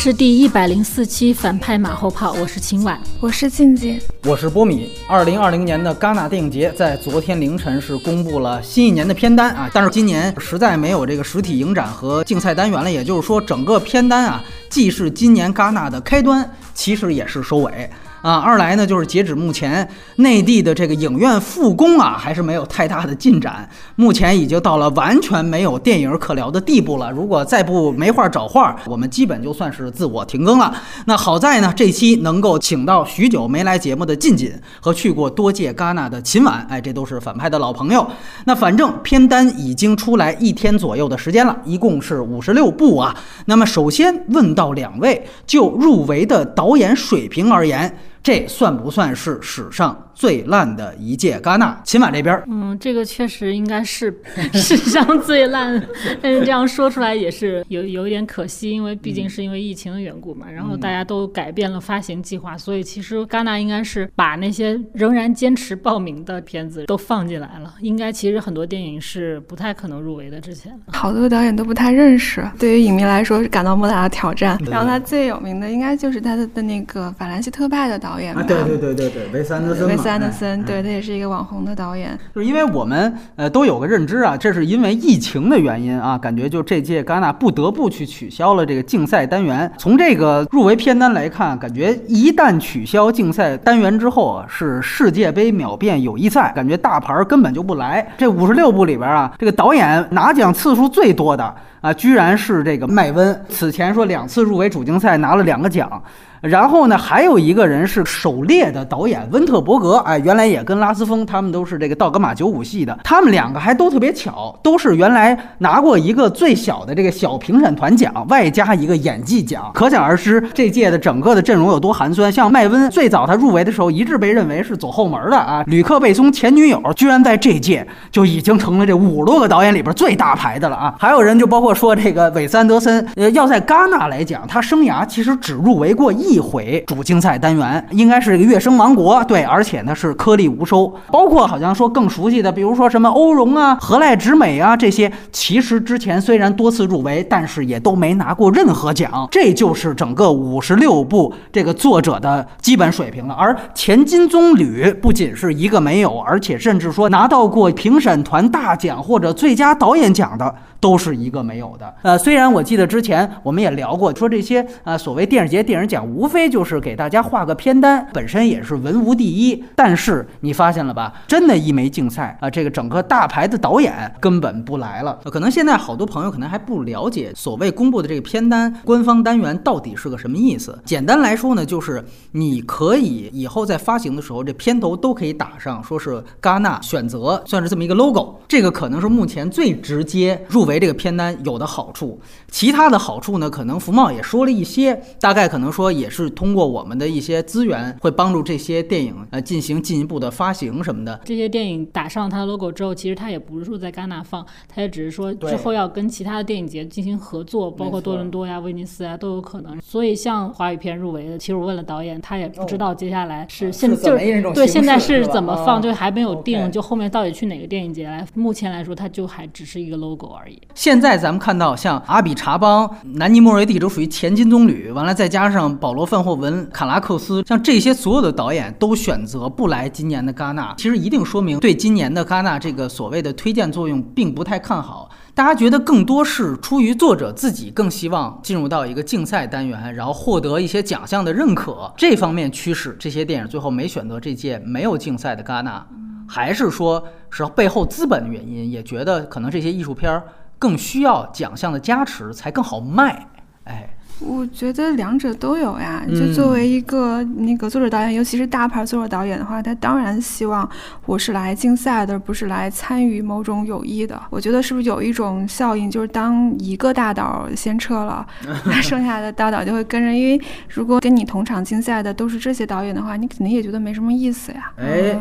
[0.00, 4.90] 这是第一百零四期反派马后炮，我是秦婉，我是静静，我是波米。
[5.06, 17.90] 二零二零年的戛纳电影节在昨天凌晨是公布了新一年的片单啊，但是今年实在没有这个实体影展和竞赛单元了，也就是说整个片单啊，既是今年戛纳的开端，其实也是收尾。
[18.22, 23.66] 啊，二来呢，就是截止目前，内地的这个影院复工啊，还是没有太大的进展。
[23.96, 27.10] 目前已经到了完全没有电影可聊的地步了。
[27.10, 30.74] 如果再不没话找话，我们基本就算是自我停更了。
[31.06, 38.06] 那好在呢，这期能够请到许久没来节目的近锦和去过多届戛纳的秦晚，哎，这都是反派的老朋友。
[38.44, 43.16] 那反正片单已经出来一天左右的时间了，一共是五十六部啊。
[43.46, 47.96] 那么首先问到两位，就入围的导演水平而言。
[48.22, 50.09] 这算不算是史上？
[50.20, 54.14] 最烂的一届戛纳，秦晚这边，嗯，这个确实应该是
[54.52, 55.82] 史上最烂，
[56.20, 70.38] 但是这样说出来也是有有一点可惜，因为毕竟是因为疫情的缘故嘛，然后大家都改变了发行计划，所以其实戛纳应该是把那些仍然坚持报名的片子都放进来了，应该其实很多电影是不太可能入围的。
[70.38, 70.70] 之前。
[70.88, 74.60] 好多导演都不太认识，对于影迷来说是感到莫大的挑战。
[74.70, 89.70] 然后他最有名的应该就是他的的那个《法兰西特派》的导演啊，对对对对对，维斯安德森安德森，对他也是一个网红的导演，就是因为我们呃都有个认知啊，这是因为疫情的原因啊，感觉就这届戛纳不得不去取消了这个竞赛单元。
[89.78, 98.06] 从这个入围片单来看，感觉一旦取消竞赛单元之后啊，是世界杯秒变友谊赛，感觉大牌根本就不来。
[98.18, 106.02] 这五十六部里边啊，这个导演拿奖次数最多的啊，居然是这个麦温，此前说两次入围主竞赛拿了两个奖。
[106.40, 122.32] 然后呢，还有一个人是《狩猎》的导演温特伯格，哎，原来也跟拉斯风他们都是这个道格玛九五系的，他们两个还都特别巧，都是原来拿过一个最小的这个小评审团奖，外加一个演技奖，可想而知这届的整个的阵容有多寒酸。
[122.32, 130.94] 像麦温最早他入围的时候，一致被认为是走后门的啊，吕克贝松前女友居然在这届就已经成了这五十多个导演里边最大牌的了啊。
[130.98, 136.29] 还有人就包括说这个韦斯安德森，呃，要在戛纳来讲，他生涯其实只入围过一。
[136.30, 149.28] 一回主竞赛单元应该是这个《月升王国》对，而且呢是颗粒无收，包括好像说更熟悉的，比如说什么欧荣啊、何赖直美啊这些，其实之前虽然多次入围，但是也都没拿过任何奖。
[149.30, 153.34] 这就是整个五十六部这个作者的基本水平了。
[153.34, 160.54] 而前金棕榈不仅是一个没有，而且甚至说拿到过评审团大奖或者最佳导演奖的。
[160.80, 161.94] 都是一个没有的。
[162.00, 169.64] 呃，虽然我记得之前我们也聊过，说这些呃所谓电视节电影奖，无无非就是给大家画个片单，本身也是文无第一。
[169.74, 171.14] 但是你发现了吧？
[171.26, 175.18] 真的，一枚竞赛啊，这个整个大牌的导演根本不来了。
[175.24, 180.78] 可能现在好多朋友可能还不了解所谓公布的这个片单官方单元到底是个什么意思。
[180.84, 188.38] 简单来说呢，就是你可以以后在发行的时候，这片头都可以打上，说是戛纳选择，算是这么一个 logo。
[188.46, 190.60] 这个可能是目前最直接入。
[190.66, 192.20] 围这个片单有的好处，
[192.50, 201.20] 其他的好处呢，可能福茂也说了一些，大概可能说也是通过我们的一些资源，会帮助这些电影呃进行进一步的发行什么的。
[201.24, 209.80] 这些电影打上它的 logo 之后，其实它也不是说在戛纳放，它也只是说之后要跟其他的电影节进行合作，包括多伦多呀、威尼斯呀都有可能。
[209.80, 218.26] 所以像华语片入围的，其实我问了导演，他也不知道接下来是现就是对现在是怎么放，就还没有定，就后面到底去哪个电影节来。
[218.34, 220.60] 目前来说，它就还只是一个 logo 而已。
[220.74, 235.10] 现在咱们看到，像阿比查邦、南尼莫瑞蒂都属于前金棕榈，完了再加上保罗罗范霍文、卡拉克斯，像这些所有的导演都选择不来今年的戛纳，其实一定说明对今年的戛纳这个所谓的推荐作用并不太看好。
[235.34, 245.86] 大家觉得更多是出于作者自己更希望进入到一个竞赛单元，然后获得一些奖项的认可，这方面驱使这些电影最后没选择这届没有竞赛的戛纳。
[246.26, 250.24] 还是说，是背后资本的原因，也觉得可能这些艺术片儿
[250.58, 253.28] 更需要奖项的加持才更好卖。
[253.64, 256.04] 哎，我觉得两者都有呀。
[256.08, 260.68] 就作为一个那个作者导演，尤其是大牌作者导演的话，他当然希望
[261.06, 264.20] 我是来竞赛的，而不是来参与某种友谊的。
[264.30, 268.26] 我觉得是不是有一种效应，就是当一个大导先撤了，
[268.66, 270.12] 那剩下的大导就会跟着。
[270.12, 274.72] 因为如果跟你同场竞赛的都是这些导演的话，你肯定也觉得没什么意思呀。
[274.76, 275.18] 哎。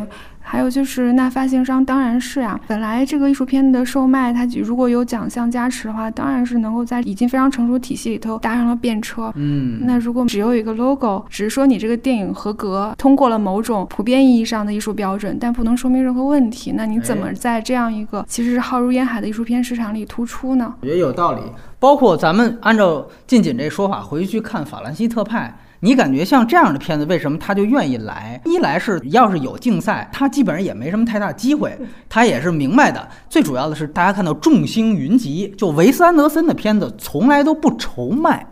[0.51, 9.31] 还有就是那发行商当然是啊，本来这个艺术片的售卖，它如果有奖项加持的话，当然是能够在已经非常成熟体系里头搭上了便车。
[9.35, 20.73] 嗯，那如果只有一个 logo，只是说你这个电影合格，通过了某种普遍意义上的艺术标准，但不能说明任何问题，那你怎么在这样一个其实是浩如烟海的艺术片市场里突出呢？
[20.81, 21.41] 我觉得有道理。
[21.77, 25.55] 包括咱们按照近锦这说法回去看法兰西特派。
[25.81, 28.39] 你感觉像这样的片子，为什么他就愿意来？
[28.43, 31.77] 一来是要是有竞赛，他基本上也没什么太大机会。
[32.09, 33.07] 他也是明白的。
[33.29, 38.45] 最主要的是，大家看到众星云集，就维斯安德森的片子从来都不愁卖，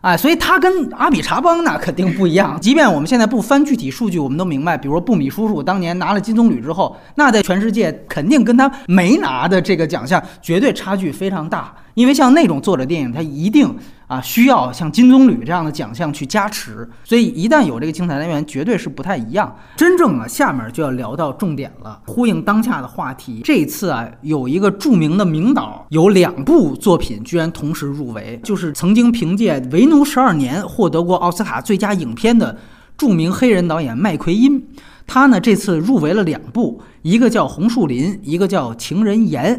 [0.00, 2.58] 哎，所以他跟阿比查邦那肯定不一样。
[2.60, 11.72] 即便我们现在不翻具体数据，我们都明白，比如说布米叔叔当年拿了金棕榈之后，那在全世界肯定跟他没拿的这个奖项绝对差距非常大。
[11.96, 13.74] 因为像那种作者电影，它一定
[14.06, 19.56] 啊需要像金棕榈这样的奖项去加持，所以一旦有这个精彩单元，绝对是不太一样。
[19.76, 23.40] 真正啊，下面就要聊到重点了，呼应当下的话题。
[23.42, 32.58] 这次啊，有一个著名的名导，有两部作品居然同时入围，就是曾经凭借《为奴十二年》获得过奥斯卡最佳影片的
[32.98, 34.62] 著名黑人导演麦奎因。
[35.06, 39.56] 他呢这次入围了两部，一个叫《红树林》，一个叫《情人岩》。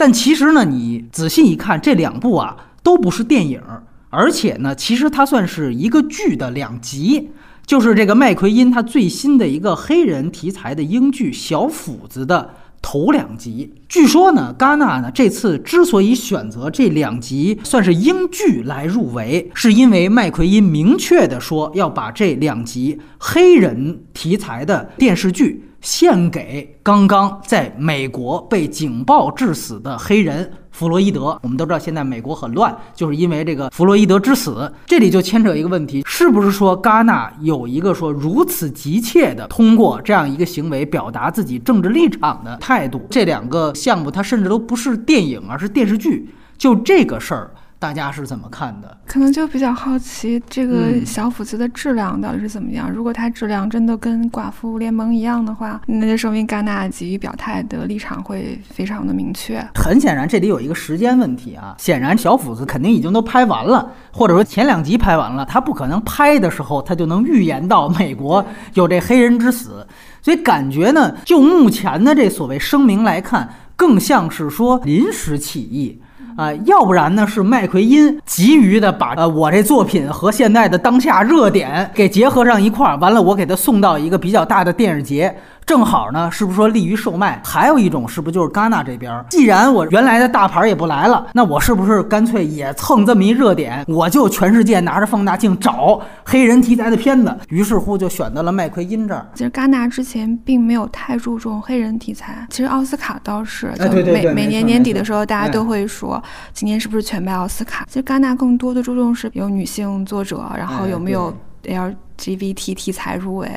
[0.00, 3.60] 但其实呢，你仔细一看，这两部啊都不是电影，
[4.08, 7.28] 而且呢，其实它算是一个剧的两集，
[7.66, 12.48] 就是这个麦奎因他最新的一个黑人题材的英剧《小斧子》的
[12.80, 13.74] 头两集。
[13.90, 25.64] 据说呢，戛纳呢这次之所以选择这两集算是英剧来入围，是因为麦奎因明确的说要把这两集黑人题材的电视剧。
[25.80, 31.38] 献给刚刚在美国被警暴致死的黑人弗洛伊德。
[31.42, 34.70] 我们都知道，现在美国很乱，就是因为这个弗洛伊德之死。
[34.84, 43.00] 这里就牵扯一个问题：是不是说戛纳有一个说如此急切的通过这样一个行为表达自己政治立场的态度？
[43.08, 46.28] 这两个项目，它甚至都不是电影，而是电视剧。
[46.58, 47.50] 就这个事儿。
[47.80, 48.94] 大家是怎么看的？
[49.06, 52.92] 可能就比较好奇这个小斧子的质量到底是怎么样。
[52.92, 59.66] 如果它质量真的跟寡妇联盟一样的话，那就说明戛纳给予表态的立场会非常的明确。
[59.74, 61.74] 很显然，这里有一个时间问题啊。
[61.78, 68.44] 显然，小斧子肯定已经都拍完了，或者说前两集拍完了，他不可能拍的时候他就能预言到美国
[68.74, 69.86] 有这黑人之死。
[70.20, 73.48] 所以感觉呢，就目前的这所谓声明来看，
[73.80, 75.98] 更像是说临时起意。
[76.36, 85.34] 啊，要不然呢是麦奎因急于的把呃我这作品和现在的当下热点给结合上一块儿，完了我给他送到一个比较大的电影节。
[85.66, 87.40] 正好呢，是不是说利于售卖？
[87.44, 89.24] 还有一种是不是就是戛纳这边？
[89.30, 93.84] 既然我原来的大牌也不来了，那我是不是干脆也蹭这么一热点？
[93.86, 97.36] 我就全世界拿着放大镜找黑人题材的片子。
[97.48, 99.24] 于是乎就选择了麦奎因这儿。
[99.34, 106.20] 其实戛纳之前并没有太注重黑人题材，其实奥斯卡倒是，就每每年年底的时候，大家都会说
[106.52, 107.84] 今年是不是全败奥斯卡？
[107.86, 111.32] 其实戛纳更多的注重是有女性作者，然后有没有
[111.68, 111.92] L。
[112.20, 113.48] GVT 题材入围，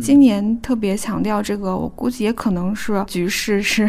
[0.00, 3.88] 今年特别强调这个，我估计也可能是局势是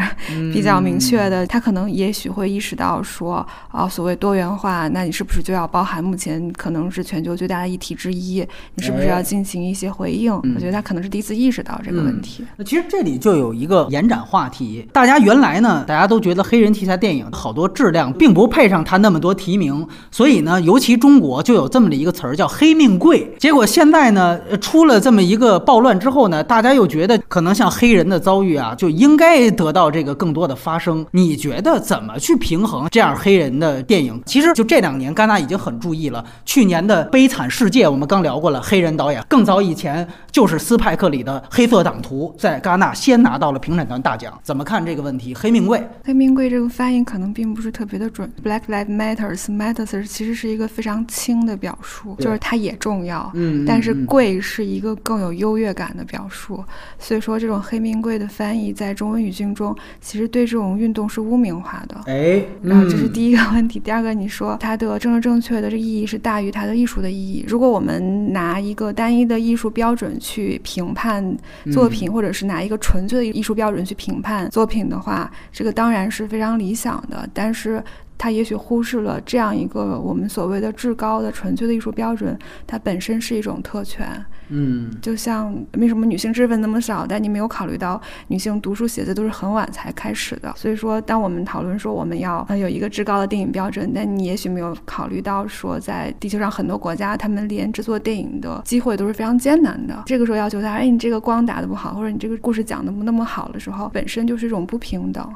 [0.52, 1.46] 比较明确的。
[1.46, 8.44] 他可能也许会意识到说，啊，所谓多元化，那你是不是就要包含目前可能是全球最大的议题之一？
[8.74, 10.32] 你是不是要进行一些回应？
[10.32, 12.44] 我觉得他可能是第一次意识到这个问题。
[12.56, 23.32] 那其实这里就有一个延展话题，大家原来呢，大家都觉得黑人题材电影好多质量并不配上他那么多提名，所以呢，尤其中国就有这么的一个词儿叫“黑命贵”。
[23.38, 24.23] 结果现在呢？
[24.24, 31.04] 呃，出了这么一个暴乱之后呢，大家又觉得可能像黑人的遭遇啊，就应该得到这个更多的发声。
[31.10, 34.22] 你觉得怎么去平衡这样黑人的电影？
[34.24, 36.24] 其实就这两年，戛纳已经很注意了。
[36.44, 39.22] 去年的《悲惨世界》，我们刚聊过了，黑人导演。
[39.28, 44.32] 更早以前就是斯派克里的《黑色党徒》，在戛纳先拿到了评审团大奖。
[44.42, 45.34] 怎么看这个问题？
[45.34, 48.30] 黑命贵，黑命贵这个翻译可能并不是特别的准。
[48.42, 54.34] Black Lives Matters，Matters 其实是一个非常轻的表述，就是它也重要，嗯，但是贵。
[54.44, 56.62] 是一个更有优越感的表述，
[56.98, 62.00] 所以说这种黑名贵的翻译在中文语境中，其实对这种运动是污名化的。
[62.06, 63.78] 哎，然后这是第一个问题。
[63.78, 67.44] 第二个，你说它的政治正确的这意义是大于它的艺术的意义。
[67.48, 71.24] 如果我们拿一个单一的艺术标准去评判
[71.72, 77.26] 作品，或者是拿一个纯粹的艺术标准去评判作品的话，这个当然是非常理想的。
[77.32, 77.82] 但是
[78.16, 84.06] 他也许忽视了这样一个我们所谓的至高的纯粹的艺术标准，它本身是一种特权。
[84.48, 90.52] 嗯，就像为什么女性知识分那么少，但你没有考虑到女性读书写字都是很晚才开始的。
[90.54, 100.02] 所以说，当我们讨论说我们要有一个至高的电影标准，但你也许没有考虑到说，在地球上很多国家，他们连制作电影的机会都是非常艰难的。
[100.04, 105.26] 这个时候要求他，哎，你这个光打得不好，或者你这个故事讲的不那么好的时候，本身就是一种不平等。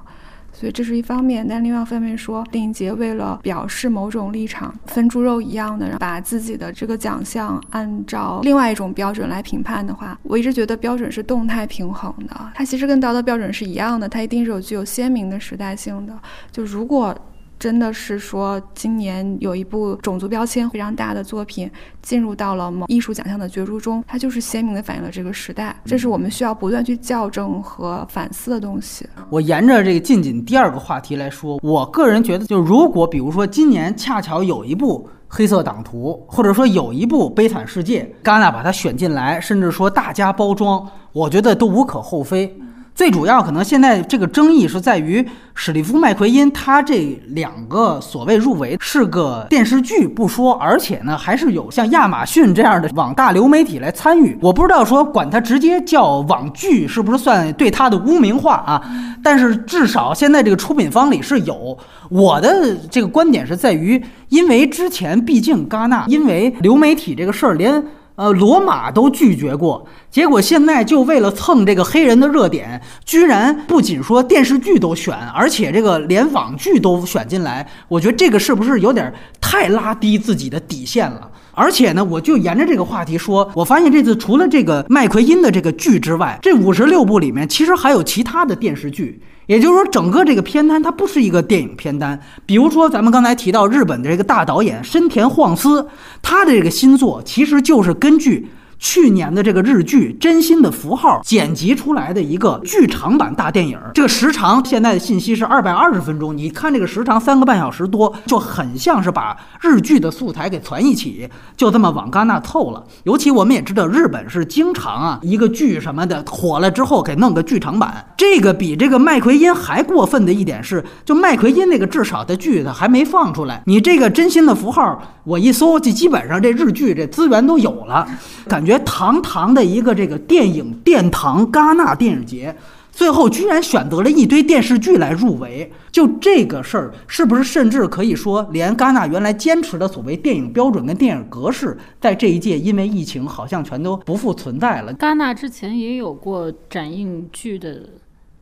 [0.59, 16.19] 所以这是一方面，但另外一方面说，电影节为了表示某种立场，分猪肉一样的把自己的这个奖项按照另外一种标准来评判的话，我一直觉得标准是动态平衡的，它其实跟道德标准是一样的，它一定是有具有鲜明的时代性的。
[16.51, 17.17] 就如果。
[17.59, 21.69] 真的是说，今年有一部种族标签非常大的作品
[22.01, 29.05] 进入到了某艺术奖项的角逐中，它就是鲜明的反映了这个时代，这是我们需要不断去校正和反思的东西。
[29.29, 42.57] 我沿着这个近景第二个话题来说，我个人觉得，就如果比如说今年恰巧有一部《黑色党徒》，或者说有一部《悲惨世界》，戛纳把它选进来，甚至说大家包装，我觉得都无可厚非。
[42.99, 45.25] 最主要可能现在这个争议是在于
[45.55, 54.37] 史蒂夫·麦奎因，他这两个所谓入围是个电视剧不说，而且呢还是有像亚马逊这样的网大流媒体来参与。
[54.43, 58.83] 我不知道说管他直接叫网剧是不是算对他的污名化啊？
[59.23, 61.79] 但是至少现在这个出品方里是有。
[62.11, 67.81] 我的这个观点是在于，因为之前毕竟戛纳因为流媒体这个事儿连。
[68.19, 77.65] 呃，罗马都拒绝过，结果现在就为了蹭这个黑人的热点，居然不仅说电视剧都选，而且这个连网剧都选进来。
[77.87, 81.31] 我觉得这个是不是有点太拉低自己的底线了？
[81.59, 89.21] 而且呢，我就沿着这个话题说，我发现这次除了这个麦奎因的这个剧之外，这五十六部里面其实还有其他的电视剧。
[89.47, 92.21] 也就是说，整个这个片单它不是一个电影片单。
[92.47, 95.89] 比如说，咱们刚才提到日本的这个大导演深田晃司，
[96.23, 98.49] 他的这个新作其实就是根据。
[98.79, 106.37] 去年的这个日剧《真心的符号》剪辑出来的一个剧场版大电影，这个时长现在的信息是二百二十分钟。
[106.37, 112.85] 你看这个时长三个半小时多，就很像是把日剧的素材给攒一起，就这么往戛纳凑了。
[113.03, 118.07] 尤其我们也知道，日本是经常啊一个剧什么的火了之后给弄个剧场版。
[118.17, 124.83] 这个比这个麦奎因还过分的一点是，就麦奎因那个至少的剧它还没放出来，你这个《真心的符号》，
[125.25, 128.07] 我一搜就基本上这日剧这资源都有了，
[128.49, 128.68] 感觉。
[128.69, 132.55] 觉堂堂的一个这个电影殿堂戛纳电影节，
[132.93, 144.93] 最后居然选择了一堆电视剧来入围，就这个事儿，是不是甚至可以说，连戛纳原来坚持的所谓电影标准跟电影格式，在这一届因为疫情，好像全都不复存在了。
[144.93, 147.89] 戛纳之前也有过展映剧的。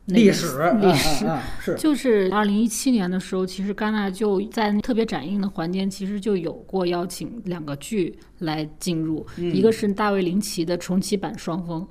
[0.07, 0.47] 历史，
[0.81, 1.27] 历史
[1.61, 11.83] 是，就是二零一七年的时候，其实戛纳就在特别展映的环节，其实就有过邀请两个剧来进入，一个是大卫林奇的重启版《双峰》。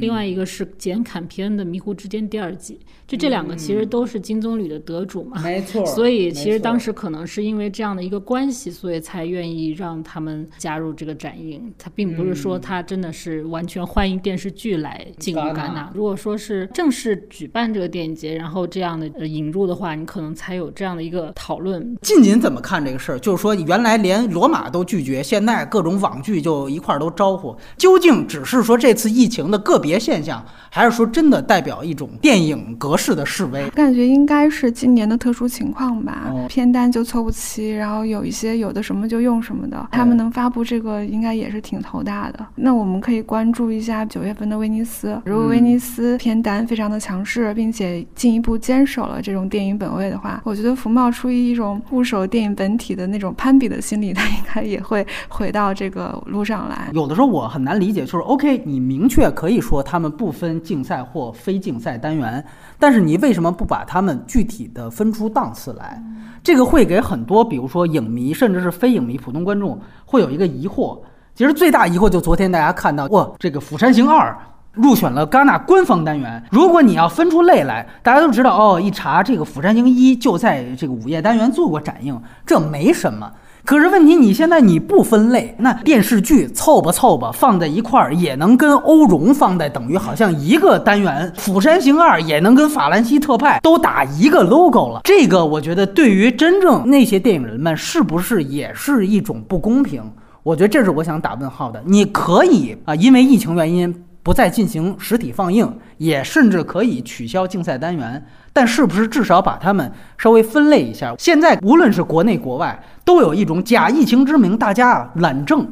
[0.00, 5.86] 另外一个是简·坎皮恩的《迷糊之间》第二季，就这两个其实都是金棕榈的得主嘛，没错。
[5.94, 11.72] 所以其实当时可能是因为这样的一个关系，所以才愿意让他们加入这个展映。
[11.78, 15.90] 他并不是说他真的是完全欢迎电视剧来进入戛纳。
[15.94, 21.96] 如果说是正式举办这个电影节，然后这样的引入的话，你可能才有这样的一个讨论。
[22.02, 23.18] 近锦怎么看这个事儿？
[23.18, 27.56] 就是说原来连罗马都拒绝，现在各种网剧就一块儿都招呼。
[27.76, 29.67] 究竟只是说这次疫情的？
[29.68, 33.68] 个别现象，还是说真的代表一种电影格式的示威？
[33.72, 36.32] 感觉应该是今年的特殊情况吧。
[36.48, 39.86] 片单就凑不齐，然后有一些有的什么就用什么的。
[39.92, 42.46] 他们能发布这个，应该也是挺头大的。
[42.54, 45.20] 那我们可以关注一下九月份的威尼斯。
[45.26, 56.88] 如果威尼斯片单非常的强势，并且进一步坚守了这种电影本位的话，我觉得福茂出于一种固守电影本体的那种攀比的心理，他应该也会回到这个路上来。
[56.94, 62.44] 有的时候我很难理解，就是 OK，你明确可说他们不分竞赛或非竞赛单元，
[62.78, 66.02] 但是你为什么不把他们具体的分出档次来？
[66.42, 70.98] 这个会给很多，比如说影迷，甚至是非影迷、普通观众会有一个疑惑。
[71.34, 74.30] 其实最大疑惑就昨天大家看到，哇，这个《釜山行二》
[74.72, 76.42] 入选了戛纳官方单元。
[76.50, 83.30] 如果你要分出类来，大家都知道，哦，一查这个《釜山行一》就在这个午夜单元做过展映，这没什么。
[83.68, 95.02] 可是问题，你现在你不分类，那电视剧凑吧凑吧放在一块儿，也能跟欧荣放在等于好像一个单元，《釜山行二》也能跟法兰西特派都打一个 logo 了。
[95.04, 100.02] 这个我觉得对于真正那些电影人们，是不是也是一种不公平？
[100.42, 101.82] 我觉得这是我想打问号的。
[101.84, 103.94] 你可以啊，因为疫情原因。
[104.20, 108.22] 不再进行实体放映，也甚至可以取消竞赛单元。
[108.58, 109.88] 但是不是至少把他们
[110.18, 111.14] 稍微分类一下？
[111.16, 115.64] 现在无论是国内国外，都有一种假疫情之名，大家懒政，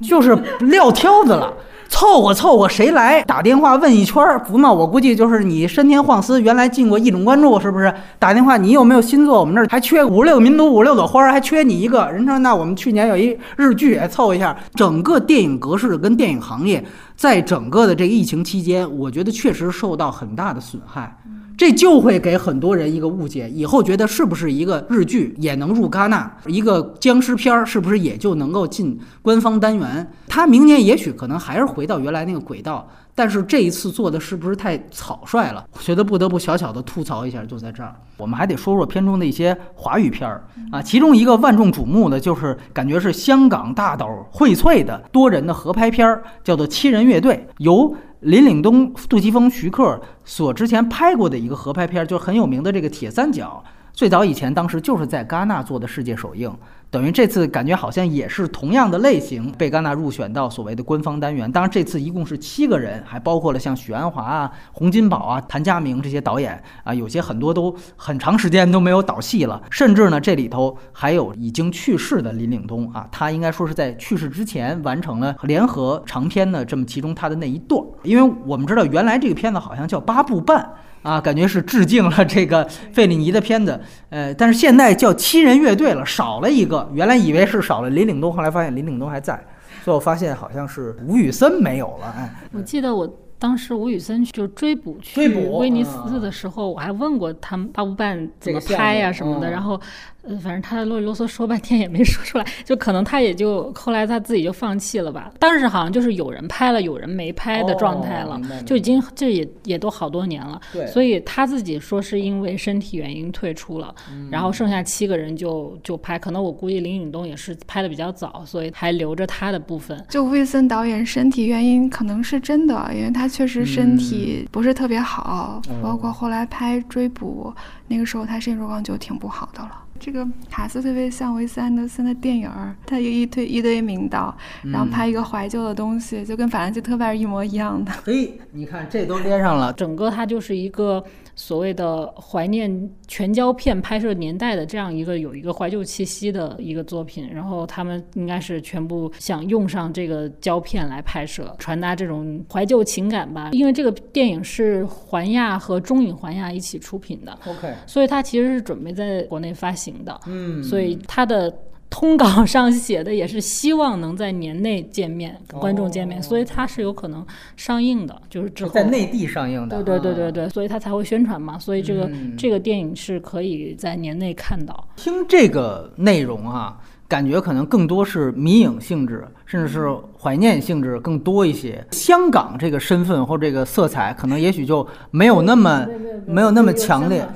[0.00, 1.52] 就是撂挑子了。
[1.88, 4.72] 凑合凑合，谁来打电话问一圈儿不闹？
[4.72, 7.92] 我估计就是你山田晃司原来进过一种关注，是不是？
[8.20, 9.40] 打电话你有没有新作？
[9.40, 14.56] 我们这儿还缺五六个民族五六朵花，还缺你一个人说那我们去年有一日剧，凑一下。
[14.76, 16.84] 整个电影格式跟电影行业，
[17.16, 21.16] 在整个的这个疫情期间，我觉得确实受到很大的损害。
[21.56, 30.06] 这就会给很多人一个误解，以后觉得是不是一个日剧也能入戛纳，一个僵尸片儿是不是也就能够进官方单元？
[30.28, 35.64] 他明年也许可能还是回到原来那个轨道，但是这一次做的是不是太草率了？
[35.72, 37.94] 我觉得不得不小小的吐槽一下，就在这儿。
[38.18, 47.96] 我们还得说说片中的一些华语片儿啊，其中一个万众瞩目的就是感觉是香港大导荟萃的多人的合拍片儿，叫做《七人乐队》，由。
[48.26, 56.52] 林岭东、杜琪峰、徐克所之前拍过的一个合拍片，就是很有名的这个《铁三角》，最早以前当时就是在戛纳做的世界首映。
[56.96, 61.52] 等于这次感觉好像也是同样的类型，被戛纳入选到所谓的官方单元。
[61.52, 69.62] 当然，这次一共是七个人，还包括了像许鞍华啊、洪金宝啊、谭家明这些导演啊，有些很多都很长时间都没有导戏了。
[69.70, 77.78] 甚至呢，这里头还有已经去世的林岭东啊，他应该说是在去世之前完成了联合长片的这么其中他的那一段。
[78.04, 80.66] 因为我们知道，原来这个片子好像叫八部半。
[81.02, 86.88] 啊，感觉是致敬了这个费里尼的片子，呃，但是现在叫七人乐队了，少了一个。
[86.92, 89.40] 原来以为是少了林岭东，后来发现林岭东还在，
[89.84, 92.14] 最后发现好像是吴宇森没有了。
[92.16, 99.80] 哎，我记得我当时吴宇森就追捕去威尼斯的时候，我还问过他们八部半怎么拍呀什么的，然后。
[100.26, 105.30] 呃，反正他啰里啰嗦说半天也没说出来，就可能他也就后来他自己就放弃了吧。
[105.38, 110.60] 当时好像就是有人拍了，有人没拍的状态了，就已经这也也都好多年了。
[110.72, 113.94] 对，所以他自己说是因为身体原因退出了，
[114.30, 116.18] 然后剩下七个人就就拍。
[116.18, 120.04] 可能我估计林允东也是拍的比较早，所以还留着他的部分。
[120.08, 127.54] 就魏森导演身体原因可能是真的，因为他确实身体不是特别好，包括后来拍追捕
[127.86, 129.84] 那个时候他身体状况就挺不好的了。
[129.98, 137.92] 这个卡斯特别像维斯安德森的电影儿，他有一堆一堆名导，然后拍一个怀旧的东西，就跟法兰西特派是一模一样的。
[138.04, 141.04] 嘿，你看这都连上了，整个它就是一个。
[141.36, 153.50] 所谓的怀念全胶片拍摄年代的这样一个有一个怀旧气息的一个作品，然后他们应该是全部想用上这个胶片来拍摄，传达这种怀旧情感吧。
[153.52, 161.54] 因为这个电影是环亚和中影环亚一起出品的，OK，所以它其实是准备在国内发行的，嗯，所以它的。
[161.88, 167.24] 通稿上写的也是希望能在年内见面，跟观众见面，所以它是有可能
[167.56, 169.82] 上映的，就是之后在内地上映的。
[169.82, 174.88] 对对对对对，所以它才会宣传嘛，所以这个这个电影是可以在年内看到。
[174.96, 179.88] 听这个内容啊，感觉可能更多是迷影性质，甚至是。
[180.20, 185.86] 怀念性质更多一些，香港这个身份或这个色彩，可能也许就没有那么
[186.26, 187.26] 没有那么强烈。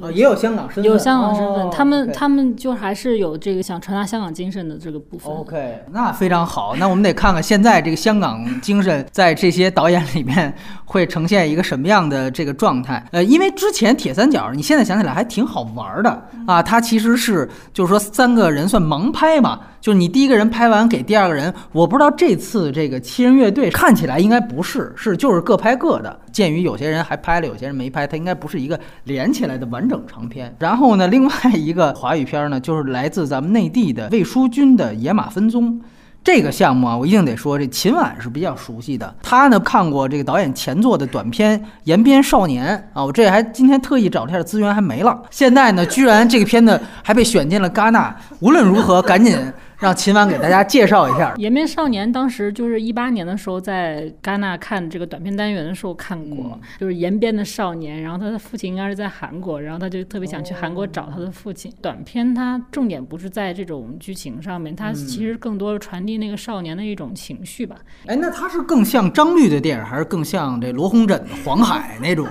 [0.00, 5.30] 哦，也有香港身份，有香港身份，他们他们就还是有这个想传达香港精神的这个部分。
[5.30, 10.52] OK，那非常好，那我们得看看现在这个香港精神在这些导演里面
[10.86, 13.04] 会呈现一个什么样的这个状态。
[13.12, 22.40] 呃，因为之前铁三角，你现在想起来还挺好玩的啊，它其实是就是说三个人算盲拍嘛，就是你第一个人拍完给第二个人，我不知道这。
[22.40, 26.18] 次这个七人乐队看起来应该不是，是就是各拍各的。
[26.32, 30.56] 鉴于有些人还拍了，有些人没拍，它应该不是一个连起来的完整长片。
[30.58, 35.64] 然后呢，另外一个华语片呢，就是来自咱们内地的魏书君的《野马分鬃》
[36.24, 39.14] 这个项目啊，我一定得说，这秦婉是比较熟悉的。
[39.22, 45.20] 他呢看过这个导演前作的短片《延边少年》啊，我这还今天特意找了一下资源，还没了。
[45.30, 48.16] 现在呢，居然这个片子还被选进了戛纳。
[48.40, 49.38] 无论如何，赶紧。
[49.80, 52.06] 让秦晚给大家介绍一下《延边少年》。
[52.12, 61.72] 当时就是一八年的时候，在戛纳看这个短片单元的时候看过，就是延边的少年，然后他的父亲应该是在韩国，然后他就特别想去韩国找他的父亲。
[61.80, 67.76] 短片它重点不是在这种剧情上面，它其实更多的传递那个少年的一种情绪吧。
[68.04, 72.28] 哎，那它是更像张律的电影，还是更像这罗红枕的《黄海》那种？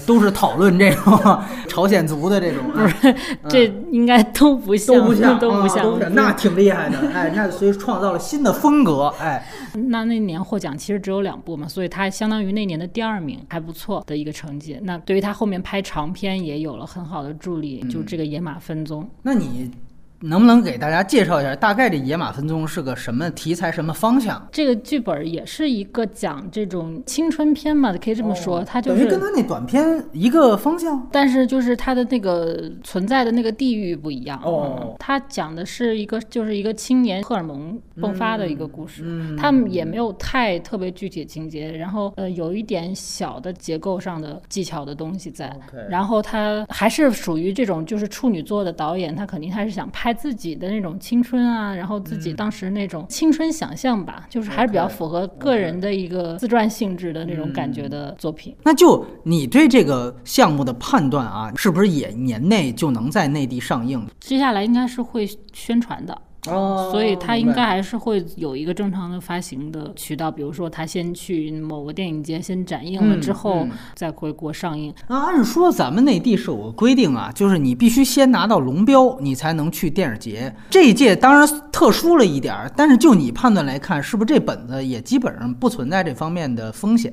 [0.00, 1.18] 都是讨论这种
[1.68, 3.14] 朝鲜族的这种，不是，
[3.48, 14.78] 这应该都不像，都不像，都不像，那挺厉害的，哎，那所以创造了新的风格，哎，那那年获奖其实只有两部嘛，所以他相当于那年的第二名，还不错的一个成绩。
[14.82, 19.00] 那对于他后面拍长片也有了很好的助力，就这个《野马分鬃》。
[19.22, 19.70] 那你
[20.22, 24.46] 能不能给大家介绍一下，大概这《野马分鬃》是个什么题材、什么方向？
[24.52, 31.08] 这个剧本也是一个讲这种青春片嘛，可以这么说，它就是等于跟他那短片一个方向。
[31.10, 34.40] 但是就是它的那个存在的那个地域不一样。
[34.44, 45.52] 哦，它讲的是一个就是一个青年荷尔蒙迸发的一个故事，嗯，他们也没有太特别具体的情节，然后呃有一点小的结构上的技巧的东西在。
[45.88, 58.54] 然后他还是属于这种就是处女座的导演，他肯定还是想拍自己的那种青春啊，然后自己当时那种青春想象吧，就是还是比较符合个人的一个自传性质的那种感觉的作品。
[58.62, 64.06] 那就你对这个项目的判断啊，是不是也年内就能在内地上映？
[64.20, 66.16] 接下来应该是会宣传的。
[66.48, 74.92] 哦所以他应该还是会有一个正常的发行的渠道，比如说他先去某个电影节先展映了嗯之后，嗯再回国上映。
[75.06, 80.52] 那按说咱们内地是有个规定啊，就是你必须先拿到龙标，你才能去电影节。
[80.68, 87.12] 这一届当然特殊了一点儿，但是就你判断来看，是不是这本子也基本上不存在这方面的风险？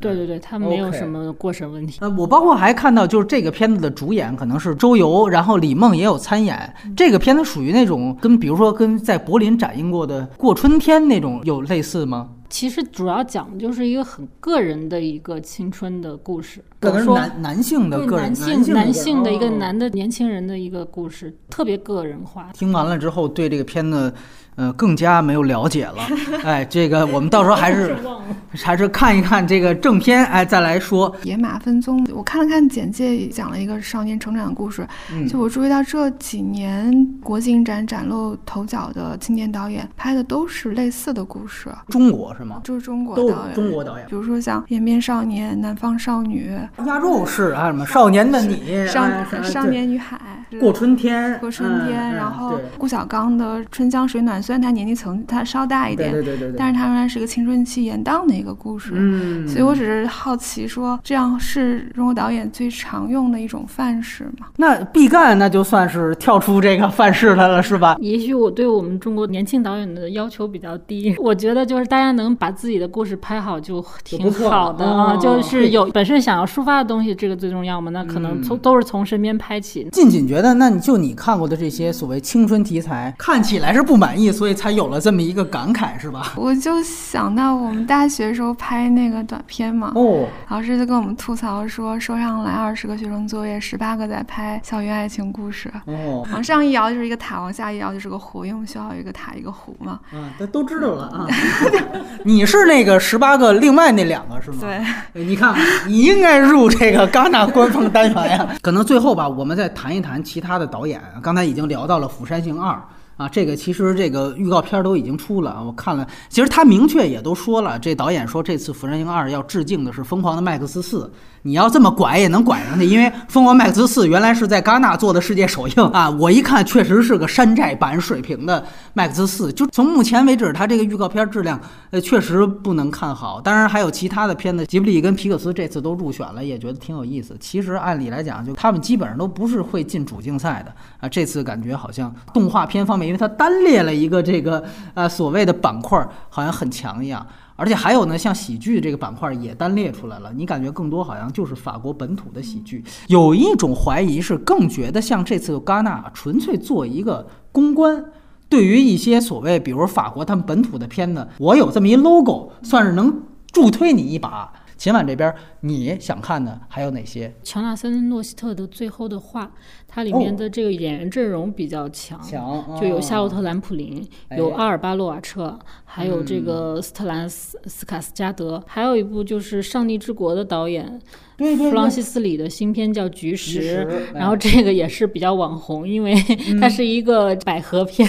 [0.00, 1.98] 对对对，它没有什么过审问题。
[2.00, 6.74] 呃，我包括还看到，就是这个片子的主演可能是周游，然后李梦也有参演。
[6.96, 12.30] 这个片子属于那种跟，比如说跟在柏林展映过的《过春天》那种有类似吗？
[12.48, 22.50] 其实主要讲的就是一个很个人的一个青春的故事，可能是说男男性的个人，男性男性的一个哦男的年轻人的一个故事，特别个人化。
[22.52, 24.12] 听完了之后，对这个片子，
[24.60, 26.06] 呃，更加没有了解了。
[26.44, 27.96] 哎，这个我们到时候还是
[28.62, 31.10] 还是看一看这个正片，哎，再来说。
[31.22, 34.86] 野马分鬃，我看了看简介，讲了一个少年成长的故事。
[35.10, 36.92] 嗯就我注意到这几年
[37.22, 42.60] 国际影展崭露头角的青年导演拍的都是类似的故事，中国是吗？
[42.62, 46.52] 就是中国都导演，中国导演比如说像《延边少年》《南方少女
[46.84, 50.16] 压轴是啊，什么少年的你，》少哎少年与海》
[50.58, 58.92] 过春天，过春天，然后顾晓刚的《春江水暖》，虽然他年纪层他稍大一点，对对对对对，但是他仍然是一个青春期延宕的一个故事。
[58.94, 64.46] 嗯，所以我只是好奇说，这样是中国导演最常用的一种范式吗？
[64.56, 67.96] 那毕赣那就算是跳出这个范式来了，是吧？
[68.00, 77.90] 也许我对我们中国年轻导演的要求比较低，我觉得就是大家能把自己的故事拍好就挺好的就是有本身想要抒发的东西，这个最重要嘛。
[77.90, 79.88] 那可能嗯从都是从身边拍起。
[79.92, 86.32] 近景觉得，那你就你看过的这些所谓青春题材，看起来是不满意，所以才有了这么一个感慨，是吧？
[86.36, 95.70] 我就想到我们大学时候拍那个短片嘛，哦，老师就跟我们吐槽说，收上来二十个学生作业，十八个在拍校园爱情故事。
[95.86, 100.00] 哦，往上一摇就是一个塔，往下一摇就是个湖，因为我们学校有一个塔一个湖嘛。
[100.12, 101.26] 啊，这都知道了啊。
[102.24, 104.58] 你是那个十八个，另外那两个是吗？
[104.60, 104.80] 对，
[105.12, 105.54] 对，你看，
[105.86, 108.48] 你应该入这个戛纳官方单元呀。
[108.62, 111.02] 可能最后吧，我们再谈一谈其他的导演。
[111.20, 112.76] 刚才已经聊到了《釜山行二》
[113.20, 116.06] 啊，这个其实这个预告片都已经出了，我看了。
[116.30, 121.04] 其实他明确也都说了，这导演说这次《釜山行二》要致敬的是《疯狂的麦克斯四》。
[121.42, 129.52] 你要这么拐也能拐上去，因为《疯狂麦克斯四》原来是在戛纳做的世界首映啊，我一看确实是个山寨版水平的麦克斯四。
[129.52, 133.38] 就从目前为止，它这个预告片质量，呃，确实不能看好。
[133.38, 137.36] 当然还有其他的片子，吉卜力跟皮克斯这次都入选了，也觉得挺有意思。
[137.38, 141.08] 其实按理来讲，就他们基本上都不是会进主竞赛的啊。
[141.08, 147.26] 这次感觉好像动画片方面，因为它单列了一个这个呃所谓的板块，好像很强一样。
[147.56, 152.82] 而且还有呢，像喜剧这个板块也单列出来了，你感觉更多好像就是法国本土的喜剧。
[153.08, 158.02] 有一种怀疑是更觉得像这次戛纳纯粹做一个公关。
[158.48, 164.52] 对于一些所谓，比如法国他们本土的片子，我有这么一 logo，算是能助推你一把。
[164.76, 167.34] 秦晚这边你想看的还有哪些？
[167.44, 169.44] 乔纳森·诺希特的《最后的话》，
[169.92, 174.38] 它里面的这个演员阵容比较强，强就有夏洛特·兰普林，哎。
[174.38, 180.98] 有阿尔巴·洛瓦彻，还有这个斯特兰斯斯卡斯加德，还有一部就是《上帝之国》的导演
[181.36, 186.14] 对对弗朗西斯里的新片叫《菊石》石然后这个也是比较网红，因为
[186.60, 188.08] 它是一个百合片，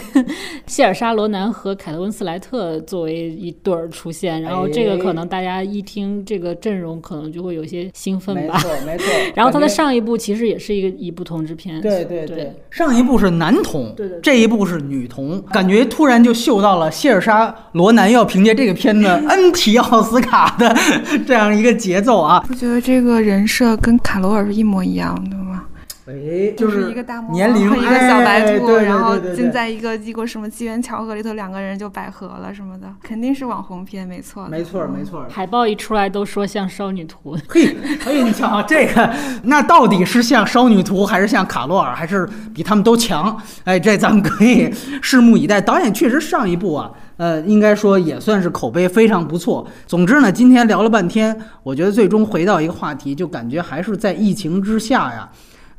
[0.67, 8.53] 谢尔莎·罗南和凯特·温斯莱特作为一对儿出现，然后这个可能大家一听这个阵容，可能就会有些兴奋吧。
[8.55, 8.85] 没错。
[8.85, 9.05] 没错。
[9.33, 20.75] 然后他的上一部其实也是一个一部同志片，对对对，上一部是男童，对对对这一部是女童，感觉突然就嗅到了谢尔莎·罗南要凭借这个片子 N 提奥斯卡的
[21.27, 22.43] 这样一个节奏啊。
[22.49, 25.40] 我觉得这个人设跟卡罗尔是一模一样的吗？
[26.11, 35.25] 哎，就是一个大魔年龄和一个小白兔，然后进在一个一个什么机缘巧合里头，两个人就百合了什么的，肯定是网红片，没错，没错，没错。
[35.29, 39.09] 海报一出来都说像少女图，嘿，哎，你瞧这个，
[39.43, 43.35] 那到底是像少女图，还是像卡洛尔，还是比他们都强？
[43.63, 44.69] 哎，这咱们可以
[45.01, 45.61] 拭目以待。
[45.61, 46.91] 导演确实上一部啊。
[47.17, 49.67] 呃，应该说也算是口碑非常不错。
[49.85, 55.29] 总之呢，今天聊了半天，我觉得最终回到一个话题，就感觉还是在疫情之下呀，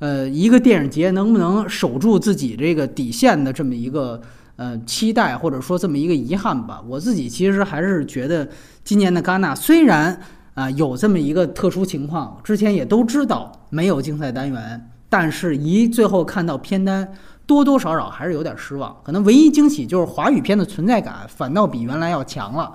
[0.03, 4.21] 呃，一个电影节能不能守住自己这个底线的这么一个
[4.57, 6.83] 呃期待，或者说这么一个遗憾吧。
[6.89, 8.49] 我自己其实还是觉得，
[8.83, 10.21] 今年的戛纳虽然
[10.55, 17.09] 啊有这么一个特殊情况，之前也都知道没有竞赛单元，但是一最后看到片单。
[17.45, 22.73] 多多少少还是有点失望，可能唯一惊喜就是华语片的存在感反倒比原来要强了，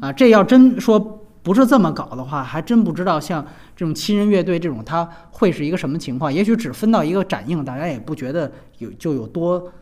[0.00, 6.32] 啊，这要真说不是这么搞的话，还真不知道像这种亲人乐队这种它会是一个什么情况。
[6.32, 9.72] 也许只分到一个展映，大家也不觉得有就有多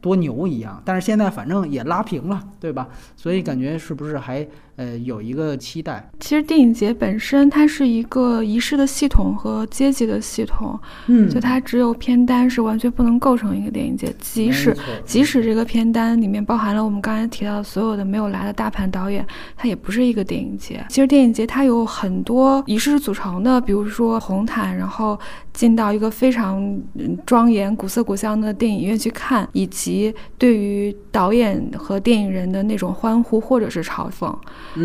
[0.00, 0.82] 多牛一样。
[0.84, 2.88] 但是现在反正也拉平了，对吧？
[3.16, 4.46] 所以感觉是不是还？
[4.76, 6.10] 呃，有一个期待。
[6.18, 14.12] 其实电影节本身它是一个仪式的系统和阶级的系统，嗯，就它只有片单是完全不能构成一个电影节。
[14.18, 19.24] 即使即使这个片单里面包含了我们刚才提到的所有的没有来的大盘导演，
[19.56, 20.84] 它也不是一个电影节。
[20.88, 25.18] 其实电影节它有很多仪式组成的，比如说红毯，然后
[25.52, 26.80] 进到一个非常
[27.24, 34.34] 庄严、古色古香的电影院去看，以及对于导演和电影人的那种欢呼或者是嘲讽。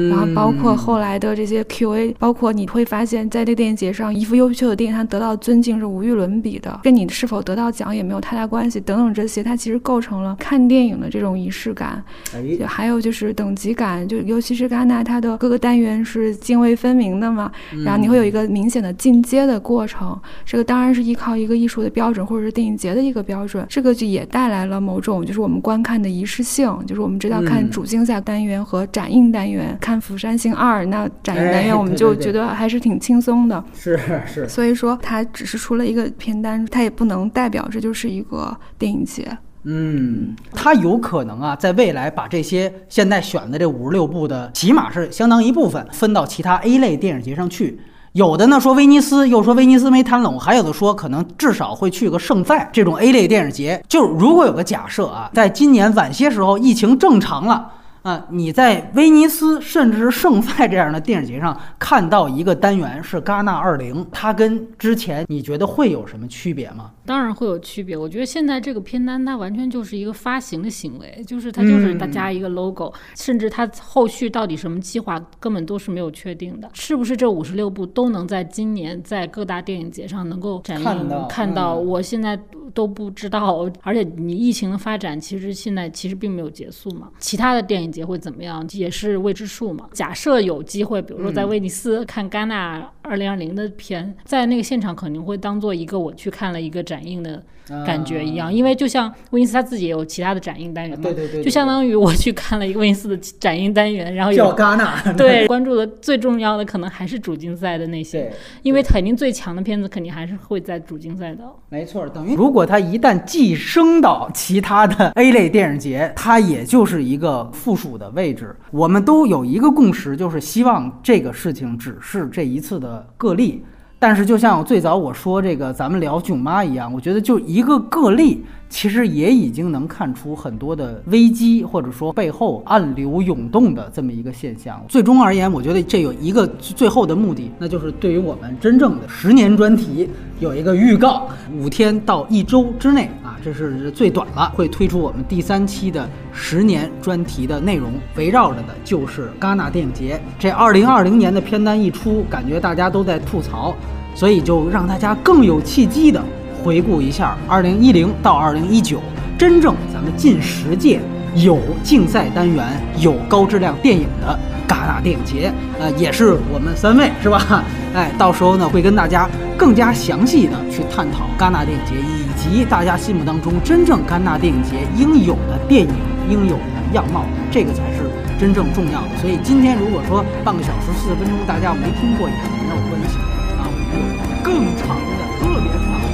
[0.09, 8.79] 然后包括后来的这些 Q&A，包括你会发现在这个电影节上，一部优秀的电影它得到尊敬是无与伦比的，跟你是否得到奖也没有太大关系。
[8.79, 12.03] 等等这些，它其实构成了看电影的这种仪式感。
[12.33, 17.51] 哎，还有就是等级感，就尤其是戛纳它的各个单元是泾渭分明的嘛，
[17.83, 20.17] 然后你会有一个明显的进阶的过程。
[20.45, 29.68] 这个当然是依靠一个艺术的标准或者是电影节的一个标准，这个就也带来了某种就是我们观看的仪式性，就是我们知道看主竞赛单元和展映单元。
[29.79, 33.63] 看《釜山行二》，那展映单元我们就觉得还是挺轻松的。
[33.73, 39.37] 是是，所以说它只是出了一个片单，它也不能代表这就是一个电影节。
[39.63, 47.79] 嗯，它有可能啊，在未来把这些现在选的这五十六部的，起码是相当一部分分到其他 A 类电影节上去。
[48.13, 53.83] 有的呢说威尼斯，又说威尼斯没谈拢，还有的说可能至少会去个圣赛这种 A 类电影节。
[53.87, 57.73] 就是如果有个假设啊，在今年晚些时候疫情正常了。
[58.01, 66.91] 啊，你在威尼斯甚至是圣塞这样的电影节上看到一个单元是戛纳二零，它跟之前你觉得会有什么区别吗？
[67.09, 67.97] 当然会有区别。
[67.97, 76.69] 我觉得现在这个片单它完全就是一个发行的行为，就是它就是大家一个 logo，甚至它后续到底什么计划根本都是没有确定的。
[76.71, 81.75] 是不是这五十六部都能在今年在各大电影节上能够展映看到？
[81.75, 82.39] 我现在
[82.73, 83.69] 都不知道。
[83.81, 87.89] 而且你疫情的发展其实现在其实并没有结束嘛，其他的电影。
[87.89, 89.89] 节会怎么样也是未知数嘛。
[89.91, 97.43] 假设有机会，比如说在威尼斯看戛纳二零二零的片，在那个现场肯定会当做一个我去看了一个展映的。
[97.85, 111.43] 感觉一样，因为就像威尼斯他自己也有其他的展映单元嘛，对对对，就相当于我去看了一个威尼斯的展映单元，然后有戛纳， 对，关注的最重要的可能还是主竞赛的那些，因为肯定最强的片子肯定还是会在主竞赛的。
[111.69, 118.55] 没错，等于如果它一旦寄生到其他的 A 类电影节，它也就是一个附属的位置。
[118.71, 123.63] 我们都有一个共识，就是希望这个事情只是这一次的个例。
[123.97, 128.45] 但是，就像最早我说这个，咱们聊囧妈一样，我觉得就一个个例。
[128.69, 134.79] 其实也已经能看出很多的危机，或者说背后暗流涌动的这么一个现象。
[134.87, 140.07] 最终而言，我觉得这有一个最后的目的，那就是对于我们真正的十年专题
[140.39, 141.27] 有一个预告：
[141.57, 150.21] 五天到一周之内啊，这是最短了，会推出我们第三期的十年专题的内容，围绕着的就是戛纳电影节。
[150.37, 153.75] 这二零二零年的片单一出，感觉大家都在吐槽，
[154.13, 156.23] 所以就让大家更有契机的。
[156.63, 159.01] 回顾一下，二零一零到二零一九，
[159.37, 160.99] 真正咱们近十届
[161.35, 162.65] 有竞赛单元、
[162.97, 167.63] 有高质量电影的戛纳电影节，呃，也是我们三位是吧？
[167.95, 175.89] 哎，到时候呢会跟大家更加详细的去探讨戛纳电影节以及大家心目当中真正戛纳电影节应有的电影
[176.29, 179.17] 应有的样貌，这个才是真正重要的。
[179.21, 183.17] 所以今天如果说半个小时四十分钟大家没听过也没有关系
[183.57, 186.08] 啊，我们有更长的、特别长。